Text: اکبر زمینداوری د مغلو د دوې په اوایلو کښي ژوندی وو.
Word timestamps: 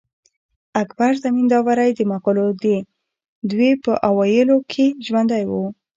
اکبر 0.81 1.11
زمینداوری 1.23 1.91
د 1.95 1.99
مغلو 2.11 2.47
د 2.63 2.65
دوې 3.51 3.71
په 3.83 3.91
اوایلو 4.09 4.55
کښي 4.71 4.87
ژوندی 5.05 5.43
وو. 5.49 5.65